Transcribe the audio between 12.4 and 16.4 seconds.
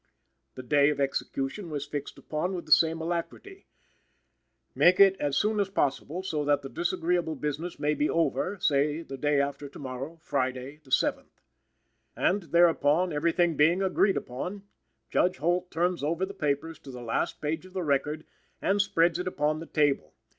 thereupon, everything being agreed upon, Judge Holt turns over the